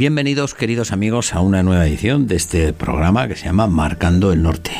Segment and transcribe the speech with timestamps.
[0.00, 4.42] Bienvenidos, queridos amigos, a una nueva edición de este programa que se llama Marcando el
[4.42, 4.70] Norte.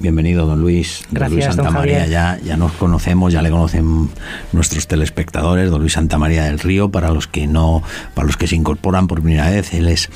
[0.00, 1.04] Bienvenido, don Luis.
[1.10, 4.08] Gracias, don Luis Santa don María, ya, ya nos conocemos, ya le conocen
[4.54, 7.82] nuestros telespectadores, don Luis Santa María del Río, para los que no,
[8.14, 10.08] para los que se incorporan por primera vez, él es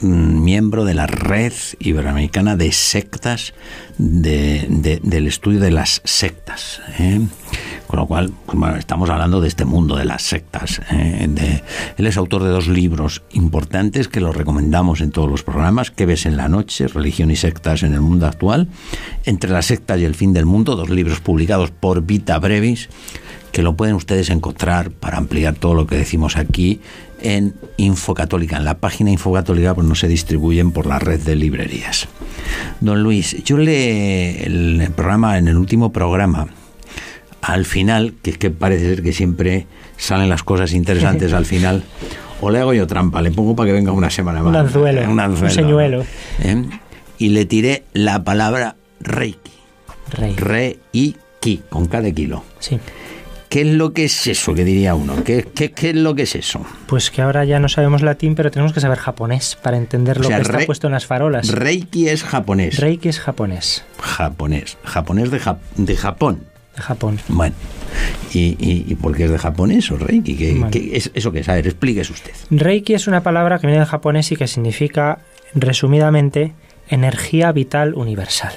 [0.00, 3.54] miembro de la red iberoamericana de sectas
[3.98, 6.80] de, de- del estudio de las sectas.
[6.98, 7.20] ¿eh?
[7.86, 10.80] Con lo cual, pues, estamos hablando de este mundo de las sectas.
[10.90, 11.26] ¿eh?
[11.28, 11.62] De-
[11.96, 15.90] él es autor de dos libros importantes que los recomendamos en todos los programas.
[15.90, 16.88] ¿Qué ves en la noche?
[16.88, 18.68] Religión y sectas en el mundo actual.
[19.24, 22.88] Entre las sectas y el fin del mundo, dos libros publicados por Vita Brevis
[23.52, 26.80] que lo pueden ustedes encontrar para ampliar todo lo que decimos aquí
[27.22, 28.56] en Infocatólica.
[28.56, 32.08] En la página Infocatólica pues no se distribuyen por la red de librerías.
[32.80, 36.48] Don Luis, yo le el programa en el último programa
[37.42, 41.84] al final, que es que parece ser que siempre salen las cosas interesantes al final,
[42.40, 44.50] o le hago yo trampa, le pongo para que venga una semana más.
[44.50, 46.04] Un anzuelo, Un, anzuelo, un señuelo.
[46.42, 46.64] ¿Eh?
[47.18, 49.52] Y le tiré la palabra Reiki.
[50.10, 50.34] Rey.
[50.36, 52.42] Reiki, con cada kilo.
[52.58, 52.78] Sí.
[53.48, 54.54] ¿Qué es lo que es eso?
[54.54, 55.22] Que diría uno.
[55.24, 56.60] ¿Qué, qué, qué es lo que es eso?
[56.86, 60.22] Pues que ahora ya no sabemos latín, pero tenemos que saber japonés para entender O
[60.22, 61.48] lo sea, que está re- puesto en las farolas.
[61.50, 62.78] Reiki es japonés.
[62.78, 64.76] Reiki es japonés, Japonés.
[64.84, 66.40] Japonés de, Jap- de Japón.
[66.76, 67.18] de Japón.
[67.28, 67.54] Bueno.
[68.34, 70.36] ¿Y, y, y por qué es de japonés o Reiki?
[70.36, 70.70] ¿Qué, Bueno.
[70.70, 71.48] qué es eso que es?
[71.48, 72.32] A ver, explíquese usted.
[72.50, 75.20] Reiki es una palabra que viene del japonés y que significa,
[75.54, 76.52] resumidamente,
[76.88, 78.52] energía vital universal.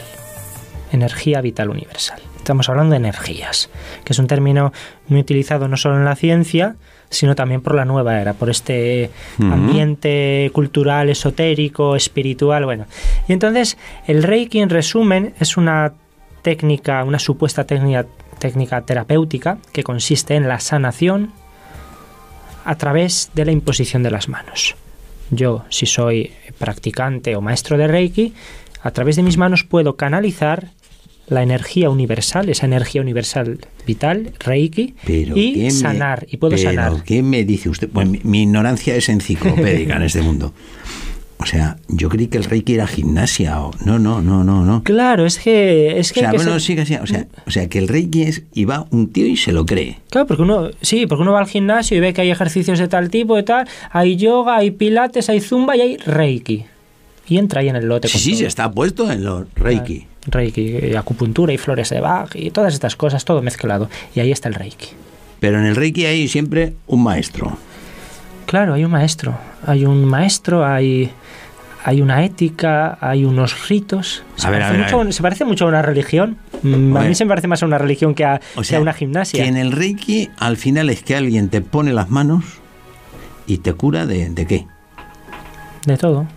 [0.92, 2.20] Energía vital universal.
[2.50, 3.70] Estamos hablando de energías,
[4.04, 4.74] que es un término
[5.08, 6.78] muy utilizado no solo en la ciencia,
[7.12, 12.88] sino también por la nueva era, por este ambiente cultural, esotérico, espiritual, bueno.
[13.28, 15.94] Y entonces, el Reiki, en resumen, es una
[16.42, 18.08] técnica, una supuesta técnica,
[18.40, 21.32] técnica terapéutica que consiste en la sanación
[22.66, 24.76] a través de la imposición de las manos.
[25.30, 28.34] Yo, si soy practicante o maestro de Reiki,
[28.82, 30.72] a través de mis manos puedo canalizar
[31.30, 36.56] la energía universal, esa energía universal vital, Reiki, Pero y ¿qué me- sanar, y puedo
[36.56, 37.04] pero sanar.
[37.04, 37.90] ¿Qué me dice usted?
[37.90, 40.54] Pues mi, mi ignorancia es enciclopédica en este mundo.
[41.42, 43.62] O sea, yo creí que el Reiki era gimnasia.
[43.62, 43.72] O...
[43.86, 44.84] No, no, no, no, no.
[44.84, 45.98] Claro, es que...
[45.98, 46.78] Es O que sea, hay que bueno, así.
[46.78, 48.44] O sea, o sea, que el Reiki es.
[48.54, 50.00] Y va un tío y se lo cree.
[50.10, 52.90] Claro, porque uno, sí, porque uno va al gimnasio y ve que hay ejercicios de
[52.90, 56.66] tal tipo, de tal, hay yoga, hay pilates, hay zumba y hay Reiki.
[57.30, 58.10] Y entra ahí en el lote.
[58.10, 58.40] Sí, con sí, todo.
[58.40, 60.08] sí, está puesto en los Reiki.
[60.28, 63.90] Reiki, eh, acupuntura y flores de Bach y todas estas cosas, todo mezclado.
[64.16, 64.88] Y ahí está el Reiki.
[65.40, 67.58] Pero en el Reiki hay siempre un maestro.
[68.46, 69.38] Claro, hay un maestro.
[69.66, 71.12] Hay un maestro, hay,
[71.86, 74.24] hay una ética, hay unos ritos.
[74.36, 75.14] Se, A ver, parece, ver, mucho, a ver.
[75.14, 76.38] se parece mucho a una religión.
[76.64, 78.80] Mm, A mí se me parece más a una religión que a, O que sea,
[78.80, 79.42] a una gimnasia.
[79.44, 82.44] Que en el Reiki al final es que alguien te pone las manos
[83.48, 84.66] y te cura de, de qué.
[85.86, 86.28] De todo.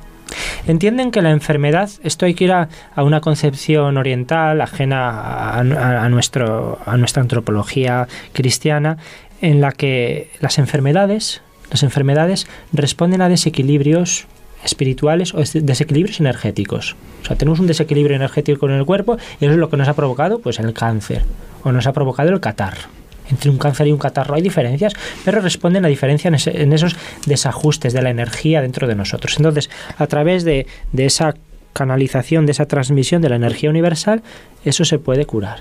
[0.66, 6.78] Entienden que la enfermedad, esto hay que ir a, una concepción oriental, ajena a, nuestro,
[6.86, 8.96] a nuestra antropología cristiana,
[9.40, 14.26] en la que las enfermedades, las enfermedades responden a desequilibrios
[14.64, 16.94] espirituales o des- desequilibrios energéticos.
[17.22, 19.88] O sea, tenemos un desequilibrio energético en el cuerpo y eso es lo que nos
[19.88, 21.24] ha provocado pues el cáncer
[21.64, 23.01] o nos ha provocado el catarro.
[23.30, 24.92] Entre un cáncer y un catarro hay diferencias,
[25.24, 26.96] pero responden a diferencia en, en esos
[27.26, 29.34] desajustes de la energía dentro de nosotros.
[29.36, 31.34] Entonces, a través de, de esa
[31.72, 34.22] canalización, de esa transmisión de la energía universal,
[34.64, 35.60] eso se puede curar.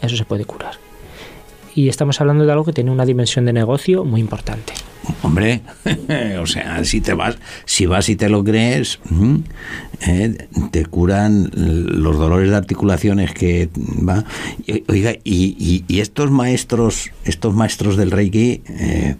[0.00, 0.74] Eso se puede curar.
[1.74, 4.72] Y estamos hablando de algo que tiene una dimensión de negocio muy importante.
[5.22, 5.62] Hombre,
[6.40, 9.36] o sea, si te vas, si vas y te lo crees, mm,
[10.06, 14.24] eh, te curan los dolores de articulaciones que va.
[14.88, 19.16] Oiga, y, y- y estos maestros, estos maestros del Reiki, eh,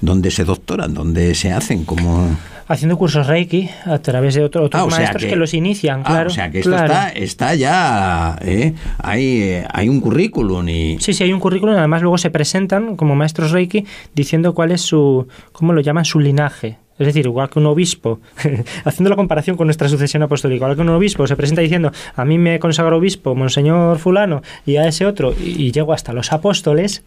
[0.00, 0.94] ¿dónde se doctoran?
[0.94, 1.84] ¿Dónde se hacen?
[1.84, 2.28] Como
[2.72, 6.26] Haciendo cursos Reiki a través de otro- otros Ah, maestros que, los inician, Ah, claro.
[6.28, 6.84] o sea que esto claro.
[6.92, 8.74] está, está ya, ¿eh?
[8.98, 12.94] hay, eh, hay un currículum y Sí, sí, hay un currículum, además luego se presentan
[12.96, 13.84] como maestros Reiki
[14.14, 16.04] diciendo cuál es su, ¿cómo lo llaman?
[16.04, 16.78] Su linaje.
[16.98, 18.20] Es decir, igual que un obispo,
[18.84, 22.24] haciendo la comparación con nuestra sucesión apostólica, igual que un obispo se presenta diciendo, a
[22.26, 26.30] mí me consagró obispo, monseñor fulano, y a ese otro, y, y llego hasta los
[26.32, 27.02] apóstoles,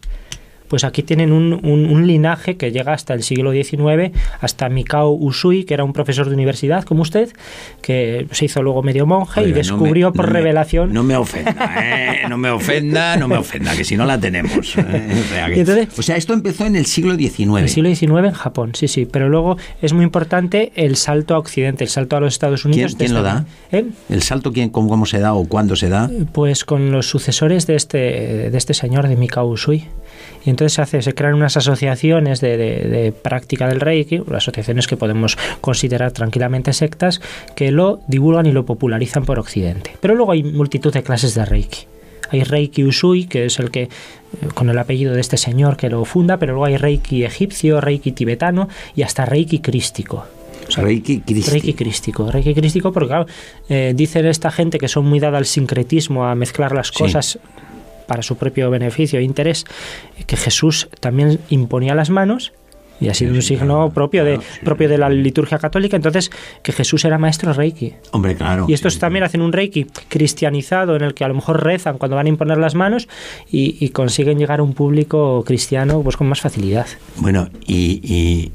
[0.68, 5.10] pues aquí tienen un, un- un linaje que llega hasta el siglo XIX, hasta Mikao
[5.12, 7.30] Usui, que era un profesor de universidad como usted,
[7.82, 11.02] que se hizo luego medio monje y no descubrió me- por no me- revelación no
[11.02, 12.22] me ofenda, ¿eh?
[12.28, 14.76] no me ofenda, no me ofenda, que si no la tenemos.
[14.78, 15.22] ¿eh?
[15.24, 17.58] O, sea que- entonces- o sea, esto empezó en el siglo XIX.
[17.62, 21.38] El siglo XIX en Japón, sí, sí, pero luego es muy importante el salto a
[21.38, 22.94] Occidente, el salto a los Estados Unidos.
[22.96, 23.84] ¿Quién- lo esta- ¿Eh?
[24.08, 26.10] ¿El salto quién, cómo, cómo se da o cuándo se da?
[26.32, 27.98] Pues con los sucesores de este,
[28.50, 29.84] de este señor, de Mikao Usui.
[30.44, 34.96] Y entonces se, hace, se crean unas asociaciones de, de, práctica del Reiki, asociaciones que
[34.96, 37.20] podemos considerar tranquilamente sectas,
[37.54, 39.92] que lo divulgan y lo popularizan por Occidente.
[40.00, 41.86] Pero luego hay multitud de clases de Reiki.
[42.30, 43.88] Hay Reiki Usui, que es el que, eh,
[44.54, 48.12] con el apellido de este señor que lo funda, pero luego hay Reiki egipcio, Reiki
[48.12, 50.26] tibetano y hasta Reiki crístico.
[50.76, 51.52] reiki crístico.
[51.52, 52.30] Reiki crístico.
[52.30, 53.26] Reiki crístico porque, claro,
[53.68, 57.38] eh, dicen esta gente que son muy dada al sincretismo, a mezclar las cosas
[58.06, 59.64] para su propio beneficio e interés,
[60.26, 62.52] que Jesús también imponía las manos
[63.00, 66.30] y ha sido un signo propio de propio de la liturgia católica, entonces
[66.62, 67.94] que Jesús era maestro reiki.
[68.12, 68.66] Hombre, claro.
[68.68, 72.16] Y estos también hacen un reiki cristianizado en el que a lo mejor rezan cuando
[72.16, 73.08] van a imponer las manos
[73.50, 76.86] y, consiguen llegar a un público cristiano pues con más facilidad.
[77.16, 78.50] Bueno, y,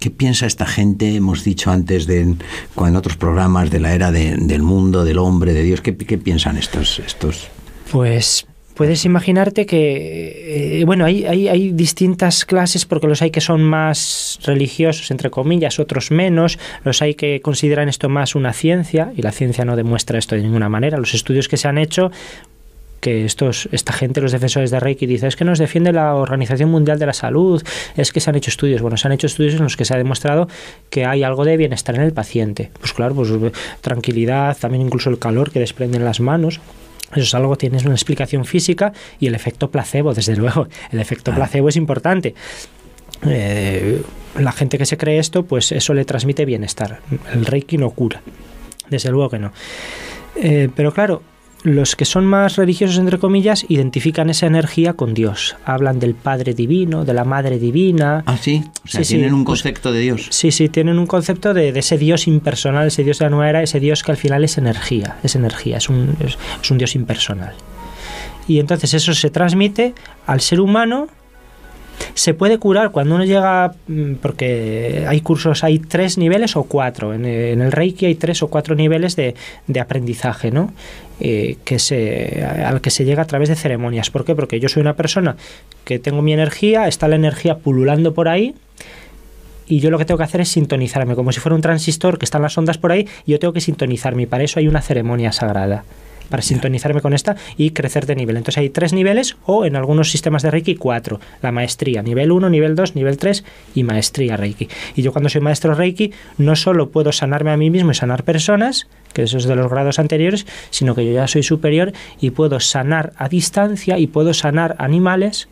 [0.00, 1.14] ¿Qué piensa esta gente?
[1.14, 5.62] Hemos dicho antes de, en otros programas de la era del mundo, del hombre, de
[5.62, 5.80] Dios.
[5.80, 7.48] ¿Qué, qué piensan estos, estos
[7.90, 13.40] pues puedes imaginarte que, eh, bueno, hay, hay, hay, distintas clases porque los hay que
[13.40, 19.12] son más religiosos, entre comillas, otros menos, los hay que consideran esto más una ciencia
[19.16, 20.96] y la ciencia no demuestra esto de ninguna manera.
[20.96, 22.12] Los estudios que se han hecho
[23.00, 26.70] que estos, esta gente, los defensores de Reiki, dice es que nos defiende la Organización
[26.70, 27.62] Mundial de la Salud,
[27.96, 28.80] es que se han hecho estudios.
[28.80, 30.48] Bueno, se han hecho estudios en los que se ha demostrado
[30.90, 32.70] que hay algo de bienestar en el paciente.
[32.78, 33.30] Pues claro, pues
[33.80, 36.60] tranquilidad, también incluso el calor que desprenden las manos.
[37.12, 40.68] Eso es algo, tienes una explicación física y el efecto placebo, desde luego.
[40.92, 42.34] El efecto placebo es importante.
[43.26, 44.02] Eh,
[44.36, 47.00] la gente que se cree esto, pues eso le transmite bienestar.
[47.32, 48.22] El Reiki no cura.
[48.90, 49.52] Desde luego que no.
[50.36, 51.22] Eh, pero claro,
[51.62, 55.56] los que son más religiosos, entre comillas, identifican esa energía con Dios.
[55.64, 58.22] Hablan del Padre Divino, de la Madre Divina.
[58.26, 58.62] Ah, sí.
[58.84, 60.28] O sea, tienen un pues concepto de Dios.
[60.30, 63.62] Sí, sí, tienen un concepto de, ese Dios impersonal, ese Dios de la nueva era,
[63.62, 65.16] ese Dios que al final es energía.
[65.22, 67.54] Es energía, es un, es un Dios impersonal.
[68.46, 69.94] Y entonces eso se transmite
[70.26, 71.08] al ser humano
[72.14, 77.14] se puede curar cuando uno llega, mm, porque hay cursos, hay tres niveles o cuatro.
[77.14, 79.34] En, el Reiki hay tres o cuatro niveles de,
[79.66, 80.72] de aprendizaje, ¿no?
[81.20, 84.10] Eh, que se, al que se llega a través de ceremonias.
[84.10, 84.34] ¿Por qué?
[84.34, 85.36] Porque yo soy una persona
[85.84, 88.54] que tengo mi energía, está la energía pululando por ahí,
[89.66, 92.24] y yo lo que tengo que hacer es sintonizarme, como si fuera un transistor que
[92.24, 94.80] están las ondas por ahí, y yo tengo que sintonizarme, y para eso hay una
[94.80, 95.84] ceremonia sagrada
[96.28, 98.36] para sintonizarme con esta y crecer de nivel.
[98.36, 101.20] Entonces hay tres niveles o en algunos sistemas de Reiki cuatro.
[101.42, 103.44] La maestría, nivel 1, nivel 2, nivel 3
[103.74, 104.68] y maestría Reiki.
[104.94, 108.24] Y yo cuando soy maestro Reiki no solo puedo sanarme a mí mismo y sanar
[108.24, 112.30] personas, que eso es de los grados anteriores, sino que yo ya soy superior y
[112.30, 115.48] puedo sanar a distancia y puedo sanar animales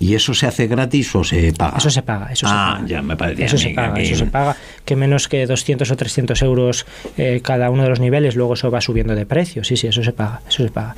[0.00, 1.78] ¿Y eso se hace gratis o se paga?
[1.78, 2.32] Eso se paga.
[2.32, 2.88] Eso ah, se paga.
[2.88, 3.46] ya me parecía.
[3.46, 4.56] Eso se paga, eso se paga.
[4.84, 6.86] Que menos que 200 o 300 euros
[7.16, 9.64] eh, cada uno de los niveles, luego eso va subiendo de precio.
[9.64, 10.40] Sí, sí, eso se paga.
[10.48, 10.94] Eso se paga.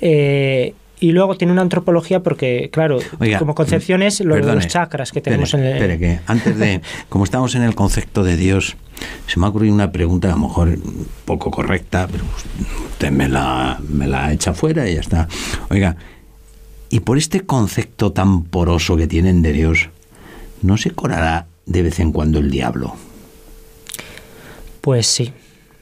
[0.00, 2.98] Eh, y luego tiene una antropología porque, claro,
[3.38, 5.72] como concepciones, los chakras que tenemos en el...
[5.74, 6.80] Espere, que antes de...
[7.08, 8.76] Como estamos en el concepto de Dios,
[9.26, 10.78] se me ha ocurrido una pregunta, a lo mejor
[11.24, 12.24] poco correcta, pero
[12.90, 15.28] usted me la, me la echa fuera y ya está.
[15.68, 15.96] Oiga,
[16.94, 19.88] y por este concepto tan poroso que tienen de Dios,
[20.62, 22.94] ¿no se corará de vez en cuando el diablo?
[24.80, 25.32] Pues sí,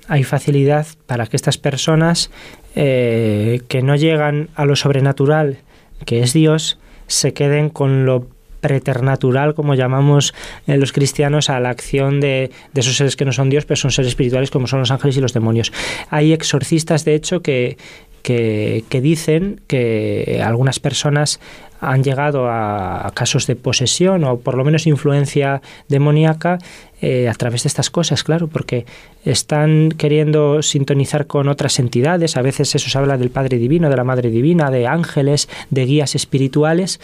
[0.09, 2.31] hay facilidad para que estas personas
[2.75, 5.59] eh, que no llegan a lo sobrenatural,
[6.07, 6.78] que es Dios,
[7.09, 8.28] se queden con lo
[8.62, 10.33] preternatural, como llamamos
[10.66, 13.76] en los cristianos, a la acción de, de, esos seres que no son Dios, pero
[13.76, 15.75] son seres espirituales como son los ángeles y los demonios.
[16.09, 17.76] Hay exorcistas, de hecho, que,
[18.23, 21.41] que, dicen que algunas personas
[21.81, 26.59] han llegado a, casos de posesión o por lo menos influencia demoníaca
[27.00, 28.87] eh, a través de estas cosas, claro, porque
[29.25, 33.97] están queriendo sintonizar con otras entidades, a veces eso se habla del Padre Divino, de
[33.97, 37.00] la Madre Divina, de ángeles, de guías espirituales,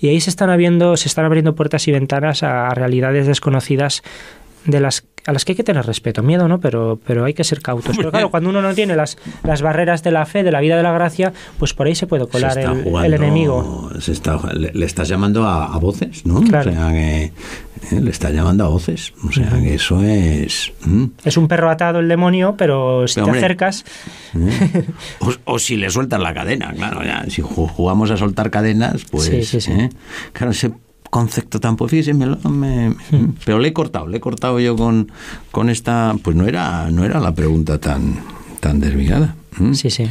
[0.00, 4.02] y ahí se están abriendo, se están abriendo puertas y ventanas a realidades desconocidas
[4.64, 7.44] de las a las que hay que tener respeto, miedo no, pero, pero hay que
[7.44, 7.96] ser cautos.
[7.96, 10.76] Pero claro, cuando uno no tiene las, las barreras de la fe, de la vida
[10.76, 13.90] de la gracia, pues por ahí se puede colar el, enemigo.
[14.00, 16.40] Se está, le, estás llamando a, voces, ¿no?
[16.40, 19.12] O sea que eh, le estás llamando a voces.
[19.24, 20.72] O sea que eso es...
[21.24, 23.84] Es un perro atado el demonio, pero si te acercas...
[24.34, 24.86] ¿eh?
[25.44, 27.24] O, si le sueltas la cadena, claro, ya.
[27.28, 29.24] Si jugamos a soltar cadenas, pues...
[29.24, 29.90] Sí, sí, ¿eh?
[30.32, 30.72] Claro, se
[31.12, 32.96] concepto tan fíjese, me, me,
[33.44, 35.12] pero le he cortado, le he cortado yo con,
[35.50, 38.16] con esta, pues no era, no era la pregunta tan,
[38.60, 39.36] tan desviada.
[39.74, 40.06] Sí, sí.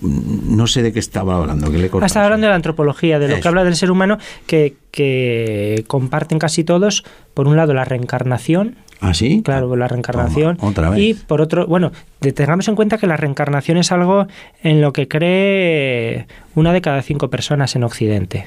[0.00, 1.72] No sé de qué estaba hablando.
[1.72, 4.76] Que le estaba hablando de la antropología, de lo que habla del ser humano, que,
[4.92, 7.02] que comparten casi todos,
[7.34, 9.42] por un lado, la reencarnación, ¿Ah, sí?
[9.44, 10.56] Claro, la reencarnación.
[10.56, 11.00] Toma, otra vez.
[11.00, 14.28] Y por otro, bueno, tengamos en cuenta que la reencarnación es algo
[14.62, 18.46] en lo que cree una de cada cinco personas en Occidente.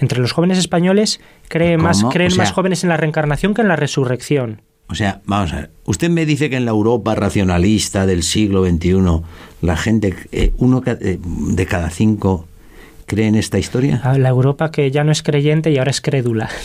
[0.00, 3.62] Entre los jóvenes españoles cree más, creen O sea- más jóvenes en la reencarnación que
[3.62, 4.62] en la resurrección.
[4.90, 5.70] O sea, vamos a ver.
[5.84, 9.22] Usted me dice que en la Europa racionalista del siglo XXI,
[9.60, 12.46] la gente, eh, uno eh, de cada cinco,
[13.04, 14.00] cree en esta historia.
[14.02, 16.48] A La Europa que ya no es creyente y ahora es crédula.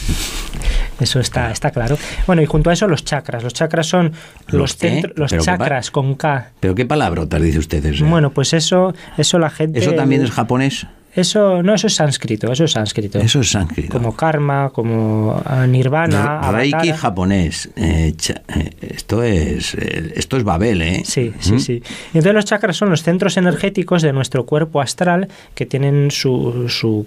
[0.99, 1.97] Eso está, está claro.
[2.27, 3.43] Bueno, y junto a eso los chakras.
[3.43, 4.13] Los chakras son
[4.47, 4.77] ¿Los
[5.15, 6.51] los, chakras con K.
[6.59, 7.83] Pero qué palabrotas dice usted.
[7.83, 9.79] o sea, Bueno, pues eso, eso la gente.
[9.79, 10.85] ¿Eso también es japonés?
[11.15, 13.19] Eso, no, eso es sánscrito, eso es sánscrito.
[13.19, 13.91] Eso es sánscrito.
[13.93, 16.97] Como karma, como ah, nirvana, Re- Reiki avatara.
[16.97, 17.69] japonés.
[17.75, 21.01] Eh, cha- eh, esto es eh, esto es Babel, ¿eh?
[21.05, 21.59] Sí, sí, ¿Mm?
[21.59, 21.73] sí.
[22.13, 26.67] Y entonces los chakras son los centros energéticos de nuestro cuerpo astral que tienen su,
[26.67, 27.05] su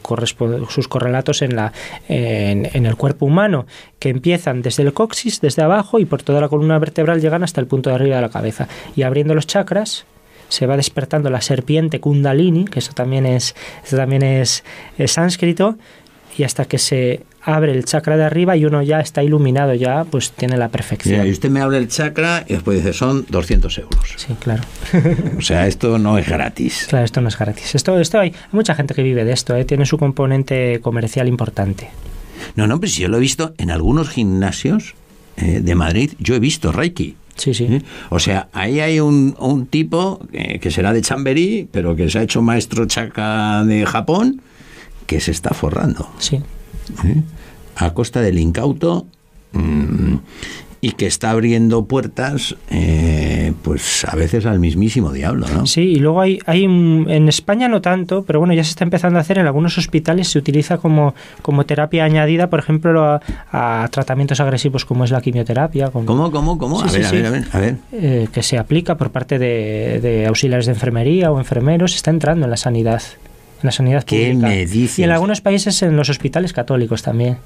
[0.68, 1.72] sus correlatos en, la,
[2.08, 3.66] en, en el cuerpo humano,
[3.98, 7.60] que empiezan desde el coxis, desde abajo, y por toda la columna vertebral llegan hasta
[7.60, 8.68] el punto de arriba de la cabeza.
[8.94, 10.04] Y abriendo los chakras
[10.48, 14.64] se va despertando la serpiente kundalini, que eso también es, eso también es,
[14.98, 15.76] es sánscrito,
[16.38, 20.04] y hasta que se abre el chakra de arriba y uno ya está iluminado, ya
[20.04, 21.14] pues tiene la perfección.
[21.14, 24.14] Mira, y usted me abre el chakra y después dice, son 200 euros.
[24.16, 24.62] Sí, claro.
[25.38, 26.86] O sea, esto no es gratis.
[26.88, 27.74] Claro, esto no es gratis.
[27.74, 29.64] Esto, esto hay, hay mucha gente que vive de esto, ¿eh?
[29.64, 31.88] tiene su componente comercial importante.
[32.56, 34.94] No, no, pero si yo lo he visto en algunos gimnasios
[35.36, 37.16] eh, de Madrid, yo he visto Reiki.
[37.36, 37.64] Sí, sí.
[37.64, 37.82] ¿eh?
[38.10, 42.18] O sea, ahí hay un, un tipo eh, que será de Chamberí, pero que se
[42.18, 44.40] ha hecho maestro chaka de Japón,
[45.06, 46.36] que se está forrando Sí.
[47.04, 47.22] ¿eh?
[47.76, 49.06] a costa del incauto
[49.52, 50.14] mm,
[50.80, 55.66] y que está abriendo puertas, eh, pues a veces al mismísimo diablo, ¿no?
[55.66, 58.84] Sí, y luego hay, hay un- en España no tanto, pero bueno, ya se está
[58.84, 63.20] empezando a hacer en algunos hospitales, se utiliza como, como terapia añadida, por ejemplo, a,
[63.84, 66.80] a tratamientos agresivos como es la quimioterapia, como, ¿Cómo, cómo, cómo?
[66.80, 67.16] Sí, a, sí, ver, a sí.
[67.16, 67.76] ver, a ver, a ver.
[67.92, 72.44] eh, que se aplica por parte de, de auxiliares de enfermería o enfermeros, está entrando
[72.44, 73.02] en la sanidad.
[73.62, 74.48] En la sanidad ¿Qué pública.
[74.48, 74.98] me dices?
[74.98, 77.38] Y en algunos países en los hospitales católicos también.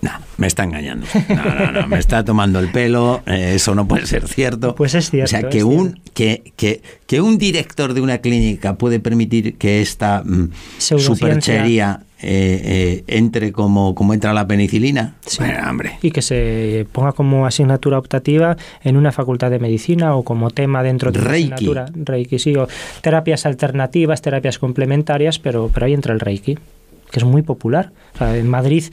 [0.00, 1.06] No, me está engañando.
[1.28, 3.22] No, no, no, me está tomando el pelo.
[3.26, 4.74] eh, eso no puede ser cierto.
[4.76, 8.76] Pues es cierto, O sea, que un, que, que, que un director de una clínica
[8.76, 15.14] puede permitir que esta mm, superchería eh, eh, entre como, como entra la penicilina.
[15.26, 15.38] Sí.
[15.38, 15.98] Bueno, hombre.
[16.02, 20.82] y que se ponga como asignatura optativa en una facultad de medicina o como tema
[20.82, 21.52] dentro de una Reiki.
[21.54, 22.66] asignatura Reiki, sí, o
[23.02, 26.56] terapias alternativas, terapias complementarias, pero, pero ahí entra el Reiki,
[27.10, 27.92] que es muy popular.
[28.14, 28.84] O sea, en Madrid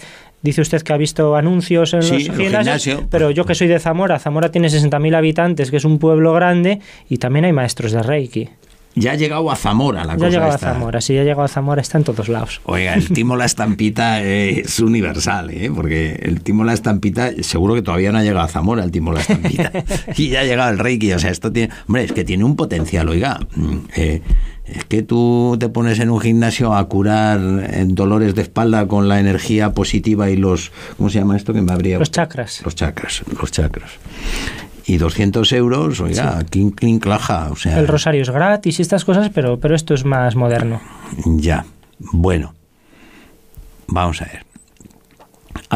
[0.45, 2.47] dice usted que ha visto anuncios en Sí, los gimnasios,
[2.83, 3.03] gimnasios.
[3.09, 6.79] pero yo que soy de Zamora, Zamora tiene 60.000 habitantes, que es un pueblo grande,
[7.09, 8.49] y también hay maestros de Reiki.
[8.97, 10.57] Ya ha llegado a Zamora la Ya ha cosa llegado a.
[10.57, 12.61] Zamora, si ya ha llegado a Zamora, está en todos lados.
[12.63, 15.69] Oiga, el timo la estampita es universal, ¿eh?
[15.75, 19.11] porque el timo la estampita, seguro que todavía no ha llegado a Zamora el timo
[19.11, 19.69] la estampita.
[20.15, 21.73] y ya ha llegado el Reiki, o sea, esto tiene.
[21.89, 23.37] Hombre, es que tiene un potencial, oiga.
[23.55, 24.21] mm, eh,
[24.67, 29.07] es que tú te pones en un gimnasio a curar eh, dolores de espalda con
[29.07, 30.72] la energía positiva y los.
[30.98, 32.62] ¿Cómo se llama esto que me habría Los chakras.
[32.63, 33.91] Los chakras, los chakras.
[34.88, 37.79] Y 200 euros, oiga, clink, clink, claja, o sea.
[37.79, 40.79] El rosario es gratis y estas cosas, pero, pero esto es más moderno.
[41.25, 41.65] Ya.
[41.98, 42.53] Bueno,
[43.88, 44.44] vamos a ver.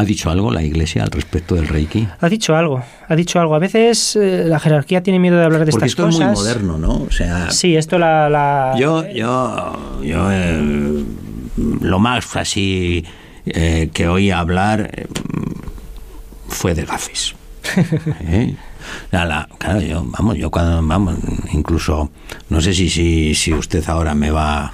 [0.00, 2.08] ¿Ha dicho algo la Iglesia al respecto del Reiki?
[2.20, 3.54] Ha dicho algo, ha dicho algo.
[3.54, 6.20] A veces eh, la jerarquía tiene miedo de hablar de Porque estas esto cosas.
[6.20, 7.02] es muy moderno, ¿no?
[7.02, 8.30] O sea, Sí, esto la...
[8.30, 11.04] la- yo, yo, yo, eh,
[11.82, 13.04] lo más así
[13.44, 14.90] eh, que oí hablar
[16.48, 17.34] fue de gafes.
[19.10, 21.16] La- la- claro, yo, vamos, yo cuando, vamos,
[21.52, 22.10] incluso,
[22.48, 24.72] no sé si, si, si usted ahora me va,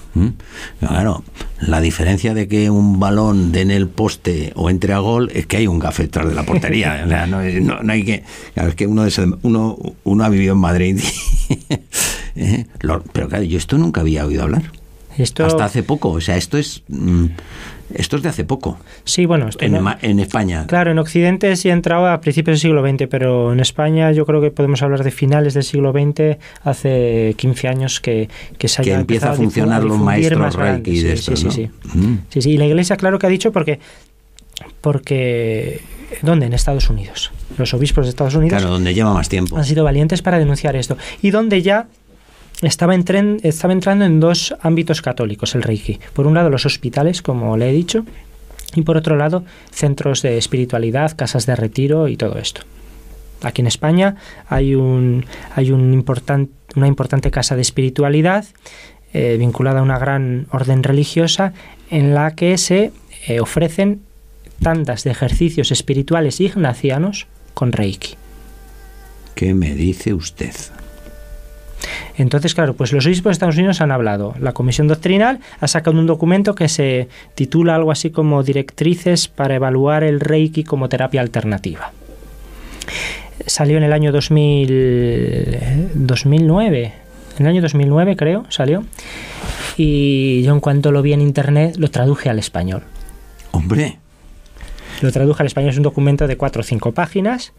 [0.80, 1.22] claro,
[1.60, 5.46] la diferencia de que un balón dé en el poste o entre a gol es
[5.46, 8.25] que hay un gafe detrás de la portería, o sea, no, no- no hay que,
[8.54, 11.00] claro, es que uno, el- uno, uno ha vivido en Madrid,
[12.36, 12.66] ¿eh?
[13.12, 14.62] Pero claro, yo esto nunca había oído hablar,
[15.18, 17.26] esto, hasta hace poco, o sea, esto es, mm,
[17.95, 20.66] esto es de hace poco, sí, bueno, esto en, no- Ma- en España.
[20.66, 24.40] Claro, en Occidente sí entraba a principios del siglo XX, pero en España yo creo
[24.40, 28.28] que podemos hablar de finales del siglo XX, hace 15 años que,
[28.59, 30.55] que se que empieza a funcionar los maestros.
[30.55, 31.50] Reiki de Sí, esto, sí, ¿no?
[31.50, 31.99] sí, sí.
[31.99, 32.19] Mm.
[32.31, 33.78] Sí, sí, y la Iglesia claro que ha dicho porque
[34.81, 35.81] porque
[36.23, 36.47] ¿dónde?
[36.47, 37.31] En Estados Unidos.
[37.59, 39.57] Los obispos de Estados Unidos Claro, donde lleva más tiempo.
[39.57, 40.97] han sido valientes para denunciar esto.
[41.23, 41.87] Y donde ya
[42.62, 45.98] estaba, entren- estaba entrando en dos ámbitos católicos el Reiki.
[46.12, 48.04] Por un lado los hospitales, como le he dicho,
[48.75, 52.62] y por otro lado centros de espiritualidad, casas de retiro y todo esto.
[53.42, 54.16] Aquí en España
[54.48, 58.44] hay, un, hay una importante casa de espiritualidad
[59.12, 61.52] eh, vinculada a una gran orden religiosa
[61.90, 62.92] en la que se
[63.28, 64.00] eh, ofrecen
[64.62, 68.14] tandas de ejercicios espirituales ignacianos con Reiki.
[69.34, 70.54] ¿Qué me dice usted?
[72.16, 74.35] Entonces, claro, pues los obispos de Estados Unidos han hablado.
[74.40, 79.54] La Comisión Doctrinal ha sacado un documento que se titula algo así como Directrices para
[79.54, 81.92] evaluar el Reiki como terapia alternativa.
[83.47, 86.92] Salió en el año 2000, 2009,
[87.38, 88.85] en el año 2009 creo, salió.
[89.76, 92.83] Y yo en cuanto lo vi en internet lo traduje al español.
[93.52, 93.99] Hombre.
[95.02, 97.52] Lo traduje al español, es un documento de cuatro o cinco páginas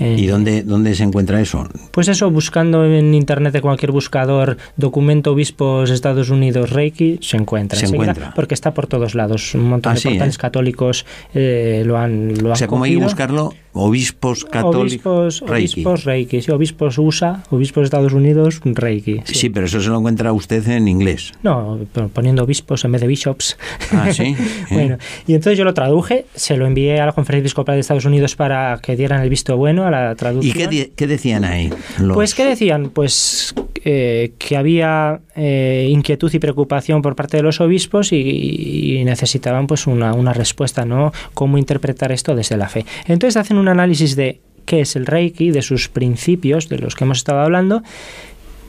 [0.00, 1.66] ¿Y eh, dónde, dónde se encuentra eso?
[1.90, 7.78] Pues eso, buscando en internet de cualquier buscador documento obispos Estados Unidos Reiki, se encuentra.
[7.78, 8.32] Se encuentra.
[8.34, 9.54] Porque está por todos lados.
[9.54, 10.38] Un montón Ah, de sí, portales ¿eh?
[10.38, 13.52] católicos eh, lo han lo O sea, han ¿cómo hay que buscarlo?
[13.72, 15.42] Obispos católicos.
[15.42, 16.42] Obispos, obispos Reiki.
[16.42, 19.22] Sí, obispos USA, obispos Estados Unidos Reiki.
[19.24, 19.34] Sí.
[19.34, 19.50] sí.
[19.50, 21.32] pero eso se lo encuentra usted en inglés.
[21.42, 21.78] No,
[22.12, 23.56] poniendo obispos en vez de bishops.
[23.92, 24.34] Ah, sí.
[24.70, 28.04] bueno, y entonces yo lo traduje, se lo envié a la Conferencia Episcopal de Estados
[28.04, 30.72] Unidos para que dieran el visto bueno a la traducción.
[30.72, 31.70] ¿Y qué, decían ahí?
[32.00, 32.90] los- Pues, ¿qué decían?
[32.90, 33.54] Pues
[33.84, 39.66] eh, que había eh, inquietud y preocupación por parte de los obispos y, y necesitaban
[39.66, 41.12] pues una, una respuesta, ¿no?
[41.34, 42.84] Cómo interpretar esto desde la fe.
[43.06, 47.04] Entonces hacen un análisis de qué es el Reiki, de sus principios, de los que
[47.04, 47.82] hemos estado hablando,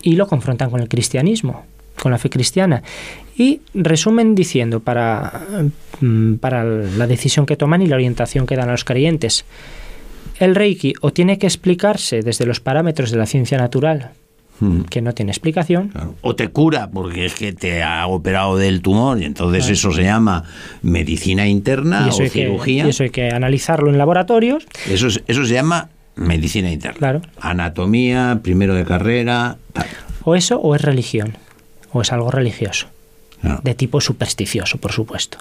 [0.02, 1.66] y lo confrontan con el cristianismo,
[2.02, 2.84] con la fe cristiana.
[3.36, 5.42] Y resumen diciendo para,
[6.00, 9.44] mm, para la decisión que toman y la orientación que dan a los creyentes.
[10.40, 14.12] El Reiki o tiene que explicarse desde los parámetros de la ciencia natural,
[14.62, 16.16] Mm, que no tiene explicación, claro.
[16.20, 20.04] O te cura porque es que te ha operado del tumor y entonces eso se
[20.04, 20.44] llama
[20.82, 22.86] medicina interna y, eso o hay que, cirugía.
[22.86, 26.98] y eso hay que analizarlo en laboratorios, Eso, es- eso se llama medicina interna.
[26.98, 27.22] Claro.
[27.40, 29.56] Anatomía, primero de carrera.
[29.72, 29.88] tal.
[30.26, 31.38] o eso o es religión,
[31.94, 32.88] o es algo religioso,
[33.40, 33.62] Claro.
[33.64, 35.38] de tipo supersticioso, por supuesto,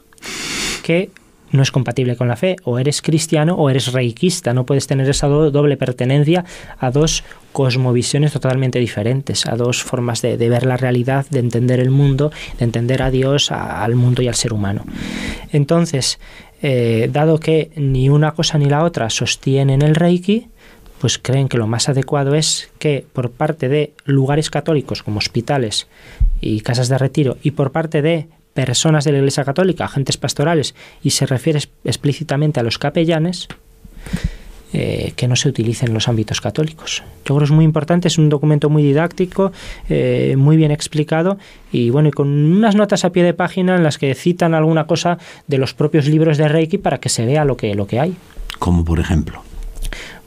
[0.84, 1.10] que
[1.50, 5.08] no es compatible con la fe, o eres cristiano o eres reikista, no puedes tener
[5.08, 6.44] esa do- doble pertenencia
[6.78, 11.90] a dos cosmovisiones totalmente diferentes, a dos formas de, ver la realidad, de entender el
[11.90, 14.84] mundo, de entender a Dios, al mundo y al ser humano.
[15.52, 16.18] Entonces,
[16.62, 20.48] eh, dado que ni una cosa ni la otra sostienen el Reiki,
[21.00, 25.86] pues creen que lo más adecuado es que por parte de lugares católicos como hospitales
[26.40, 28.26] y casas de retiro y por parte de
[28.58, 33.46] personas de la Iglesia Católica, agentes pastorales, y se refiere explícitamente a los capellanes,
[34.72, 37.04] eh, que no se utilicen en los ámbitos católicos.
[37.18, 39.52] Yo creo que es muy importante, es un documento muy didáctico,
[39.88, 41.38] eh, muy bien explicado
[41.70, 44.88] y bueno, y con unas notas a pie de página en las que citan alguna
[44.88, 48.00] cosa de los propios libros de Reiki para que se vea lo que, lo que
[48.00, 48.16] hay
[48.58, 49.44] Como por ejemplo.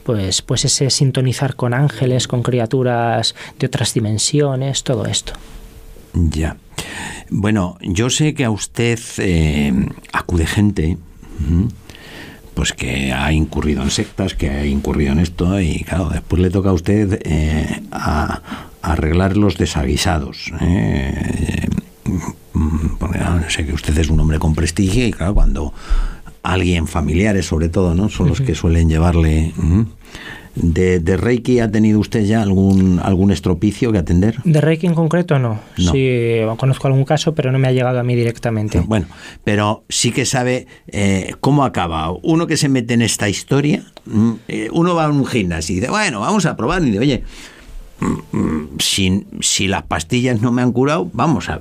[0.04, 5.34] pues, pues ese sintonizar con ángeles, con criaturas de otras dimensiones, todo esto.
[6.14, 6.56] Ya.
[7.30, 9.72] Bueno, yo sé que a usted eh,
[10.12, 10.98] acude gente,
[12.54, 16.50] pues que ha incurrido en sectas, que ha incurrido en esto, y claro, después le
[16.50, 18.42] toca a usted eh, a,
[18.82, 20.52] a arreglar los desaguisados.
[20.60, 21.68] ¿eh?
[22.98, 25.72] Porque claro, sé que usted es un hombre con prestigio y claro, cuando
[26.42, 28.08] alguien, familiares sobre todo, ¿no?
[28.08, 29.52] Son los que suelen llevarle...
[30.54, 34.36] De, de Reiki ha tenido usted ya algún algún estropicio que atender?
[34.44, 35.58] De Reiki en concreto no.
[35.78, 35.92] No.
[35.92, 38.80] Sí, conozco algún caso, pero no me ha llegado a mí directamente.
[38.80, 39.06] Bueno,
[39.44, 42.12] pero sí que sabe eh, cómo acaba.
[42.22, 45.80] Uno que se mete en esta historia, mm, eh, uno va a un gimnasio y
[45.80, 46.82] dice, bueno, vamos a probar.
[46.82, 47.24] Y dice, oye,
[48.00, 51.60] mm, mm, si, si las pastillas no me han curado, vamos a...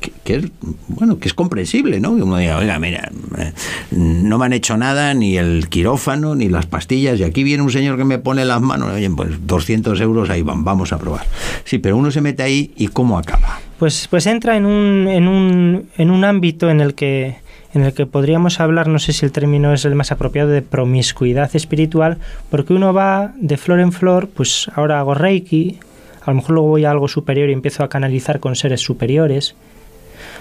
[0.00, 0.44] Que, que es,
[0.88, 2.16] bueno, que es comprensible, ¿no?
[2.16, 3.52] Que uno diga, oiga, mira, eh,
[3.90, 7.70] no me han hecho nada, ni el quirófano, ni las pastillas, y aquí viene un
[7.70, 11.26] señor que me pone las manos, oye, pues 200 euros, ahí van, vamos a probar.
[11.64, 13.60] Sí, pero uno se mete ahí y ¿cómo acaba?
[13.78, 17.36] Pues, pues entra en un, en, un, en un ámbito en el que
[17.72, 20.62] en el que podríamos hablar, no sé si el término es el más apropiado, de
[20.62, 22.18] promiscuidad espiritual,
[22.50, 25.78] porque uno va de flor en flor, pues ahora hago Reiki,
[26.22, 29.54] a lo mejor luego voy a algo superior y empiezo a canalizar con seres superiores,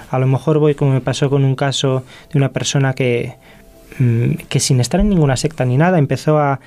[0.10, 3.36] a lo mejor voy como me pasó con un caso de una persona que,
[4.00, 6.60] mm, que sin estar en ninguna secta ni nada empezó a,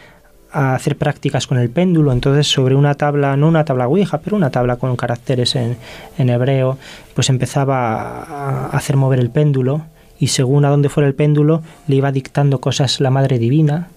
[0.53, 4.51] hacer prácticas con el péndulo, entonces sobre una tabla, no una tabla ouija, pero una
[4.51, 5.79] tabla con caracteres en,
[6.19, 6.77] en hebreo,
[7.15, 9.87] pues empezaba a hacer mover el péndulo
[10.21, 13.89] y según a dónde fuera el péndulo le iba dictando cosas la Madre Divina.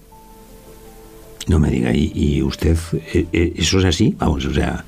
[1.46, 2.78] No me diga, ¿y, y usted,
[3.12, 4.16] eh, eh, eso es así?
[4.18, 4.82] Vamos, o sea...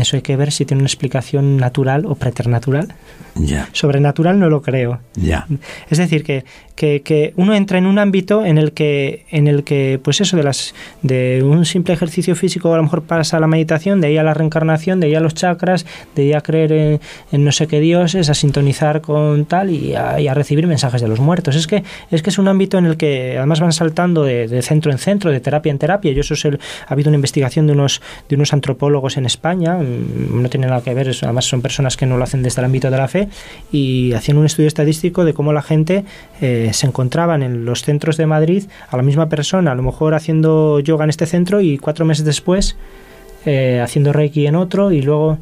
[0.00, 2.94] Eso hay que ver si tiene una explicación natural o preternatural.
[3.36, 3.68] Ya.
[3.72, 5.00] Sobrenatural no lo creo.
[5.14, 5.46] Ya.
[5.88, 9.64] Es decir, que, que, que, uno entra en un ámbito en el que, en el
[9.64, 13.40] que, pues eso, de las de un simple ejercicio físico a lo mejor pasa a
[13.40, 16.40] la meditación, de ahí a la reencarnación, de ahí a los chakras, de ahí a
[16.40, 17.00] creer en,
[17.32, 21.00] en no sé qué dioses, a sintonizar con tal y a, y a, recibir mensajes
[21.00, 21.56] de los muertos.
[21.56, 24.62] Es que, es que es un ámbito en el que además van saltando de, de
[24.62, 26.12] centro en centro, de terapia en terapia.
[26.12, 29.76] Y eso es el, ha habido una investigación de unos, de unos antropólogos en España,
[29.76, 32.66] mm, no tiene nada que ver, además son personas que no lo hacen desde el
[32.66, 33.28] ámbito de la fe,
[33.70, 36.04] y hacían un estudio estadístico de cómo la gente
[36.40, 40.14] eh, se encontraban en los centros de Madrid a la misma persona, a lo mejor
[40.14, 42.76] haciendo yoga en este centro y cuatro meses después
[43.46, 45.38] eh, haciendo reiki en otro y luego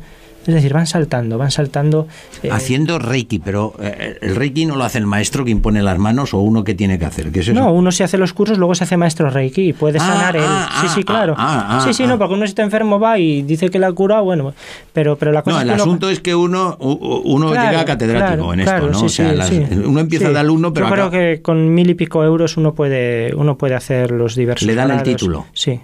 [0.46, 2.08] es decir, van saltando, van saltando.
[2.42, 5.98] Eh, Haciendo reiki, pero eh, el reiki no lo hace el maestro que impone las
[5.98, 7.30] manos o uno que tiene que hacer.
[7.30, 7.58] ¿Qué es eso?
[7.58, 10.42] No, uno se hace los cursos, luego se hace maestro reiki y puede sanar él.
[10.46, 11.34] ah, sí, sí, ah, claro.
[11.38, 12.06] ah, ah, sí, sí, ah.
[12.08, 14.52] no, porque uno si está enfermo va y dice que la ha curado, bueno,
[14.92, 17.70] pero, pero la cosa No, es el que uno- asunto es que uno, uno Claro,
[17.70, 18.98] llega catedrático claro, en esto, claro, ¿no?
[18.98, 19.62] sí, o sea, sí, las- sí.
[19.84, 23.34] uno empieza de alumno, pero Yo creo que con mil y pico euros uno puede,
[23.34, 24.66] uno puede hacer los diversos.
[24.66, 25.46] Le dan el título.
[25.52, 25.80] Sí,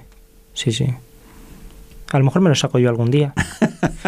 [0.52, 0.86] sí, sí.
[2.10, 3.34] A lo mejor me lo saco yo algún día.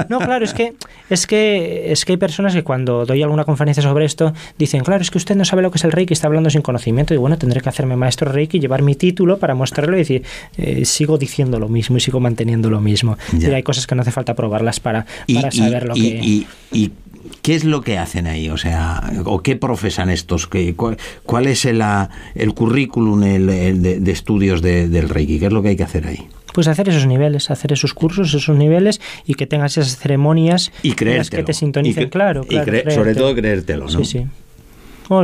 [0.08, 0.72] No, claro, es que,
[1.10, 5.02] es que es que hay personas que cuando doy alguna conferencia sobre esto dicen, claro,
[5.02, 7.12] es que usted no sabe lo que es el Reiki, está hablando sin conocimiento.
[7.12, 10.22] Y bueno, tendré que hacerme maestro Reiki, llevar mi título para mostrarlo y decir,
[10.56, 13.18] eh, sigo diciendo lo mismo y sigo manteniendo lo mismo.
[13.38, 16.20] Y hay cosas que no hace falta probarlas para, para y- saber lo y- que.
[16.22, 16.92] y- y
[17.42, 18.48] qué es lo que hacen ahí?
[18.48, 20.46] O sea, ¿o qué profesan estos?
[20.46, 21.82] ¿Qué- cuál, cuál es el,
[22.34, 25.38] el currículum el- el de, de estudios de- del Reiki?
[25.38, 26.26] ¿Qué es lo que hay que hacer ahí?
[26.52, 30.94] Pues hacer esos niveles, hacer esos cursos, esos niveles y que tengas esas ceremonias Y
[30.98, 33.90] en las que te sintonicen, Y claro, y claro, sobre todo creértelo, ¿no?
[33.90, 34.26] Sí, sí.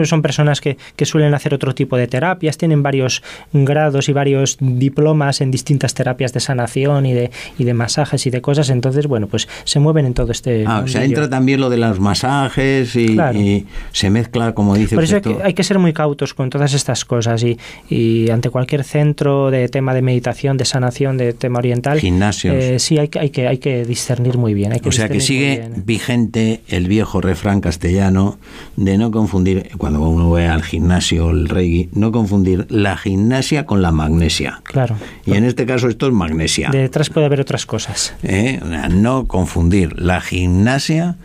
[0.05, 3.23] Son personas que, que suelen hacer otro tipo de terapias, tienen varios
[3.53, 8.31] grados y varios diplomas en distintas terapias de sanación y de, y de masajes y
[8.31, 10.65] de cosas, entonces, bueno, pues se mueven en todo este...
[10.67, 13.39] Ah, o sea, entra también lo de los masajes y, Claro.
[13.39, 15.45] y se mezcla, como dice Por eso hay que, todo.
[15.45, 19.69] hay que ser muy cautos con todas estas cosas y, y ante cualquier centro de
[19.69, 22.55] tema de meditación, de sanación, de tema oriental, Gimnasios.
[22.55, 24.73] eh, sí hay, que- hay, que, hay que discernir muy bien.
[24.73, 28.39] Hay que O sea que sigue vigente el viejo refrán castellano
[28.77, 33.83] de no confundir, cuando uno ve al gimnasio, el reiki, no confundir la gimnasia con
[33.83, 34.61] la magnesia.
[34.65, 34.97] Claro.
[35.25, 36.71] Y en este caso esto es magnesia.
[36.71, 38.15] Detrás puede haber otras cosas.
[38.23, 38.61] ¿eh?
[38.91, 41.17] No confundir la gimnasia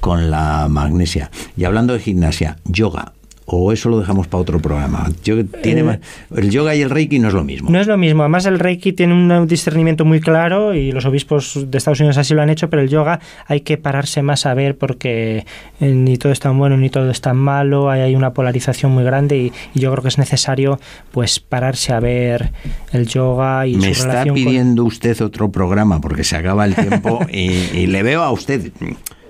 [0.00, 1.30] con la magnesia.
[1.56, 3.12] Y hablando de gimnasia, yoga.
[3.44, 5.08] O eso lo dejamos para otro programa.
[5.24, 5.98] Yo- tiene Eh, más-
[6.36, 7.70] el yoga y el reiki no es lo mismo.
[7.70, 8.22] No es lo mismo.
[8.22, 12.34] Además, el Reiki tiene un discernimiento muy claro y los obispos de Estados Unidos así
[12.34, 15.44] lo han hecho, pero el yoga hay que pararse más a ver porque
[15.80, 17.90] eh, ni todo es tan bueno ni todo es tan malo.
[17.90, 20.78] Hay, hay una polarización muy grande y, y yo creo que es necesario
[21.10, 22.52] pues pararse a ver
[22.92, 26.64] el yoga y Me su está relación con- pidiendo usted otro programa porque se acaba
[26.64, 28.70] el tiempo y, y le veo a usted.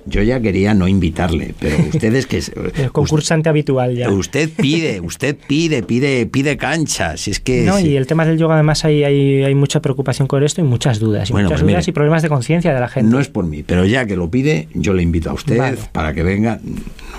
[0.04, 2.42] Yo ya quería no invitarle, pero usted es que
[2.82, 4.10] el concursante habitual ya.
[4.10, 7.16] usted pide, usted pide, pide, pide cancha.
[7.16, 10.26] Si es que No, y el tema del yoga además hay, hay, hay mucha preocupación
[10.28, 11.30] con esto y muchas dudas.
[11.30, 13.10] Y Bueno, muchas pues dudas mire, y problemas de conciencia de la gente.
[13.10, 15.78] no es por mí, pero ya que lo pide, yo le invito a usted Vale.
[15.92, 16.60] para que venga.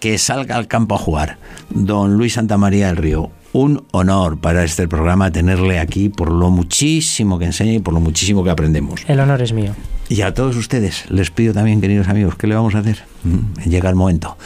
[0.00, 1.38] Que salga al campo a jugar.
[1.70, 7.38] Don Luis Santamaría del Río, un honor para este programa tenerle aquí por lo muchísimo
[7.38, 9.02] que enseña y por lo muchísimo que aprendemos.
[9.08, 9.74] El honor es mío.
[10.08, 13.04] Y a todos ustedes les pido también, queridos amigos, ¿qué le vamos a hacer?
[13.24, 14.36] Mm, llega el momento.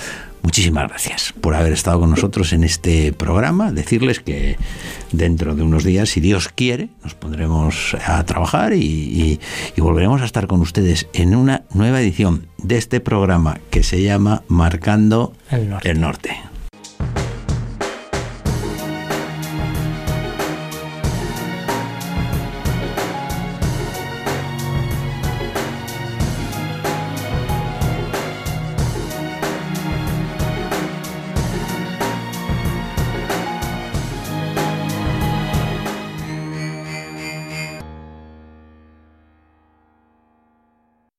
[0.42, 3.72] Muchísimas gracias por haber estado con nosotros en este programa.
[3.72, 4.56] Decirles que
[5.12, 9.40] dentro de unos días, si Dios quiere, nos pondremos a trabajar y,
[9.76, 14.42] volveremos a estar con ustedes en una nueva edición de este programa que se llama
[14.48, 15.90] Marcando el norte.
[15.90, 16.51] El norte.